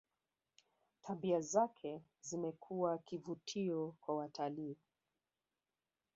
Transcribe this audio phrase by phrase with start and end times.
[1.01, 4.75] tabia zake zimekuwa kivutio kwa watalii